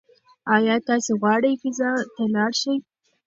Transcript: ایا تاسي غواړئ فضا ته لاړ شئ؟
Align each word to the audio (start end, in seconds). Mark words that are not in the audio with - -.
ایا 0.55 0.75
تاسي 0.87 1.11
غواړئ 1.21 1.53
فضا 1.61 1.91
ته 2.15 2.23
لاړ 2.35 2.51
شئ؟ 2.61 2.75